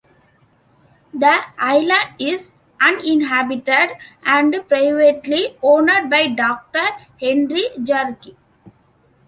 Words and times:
The 1.13 1.41
island 1.59 2.15
is 2.17 2.53
uninhabited 2.81 3.91
and 4.23 4.65
privately 4.67 5.55
owned 5.61 6.09
by 6.09 6.25
Doctor 6.25 6.87
Henry 7.19 7.65
Jarecki. 7.77 8.35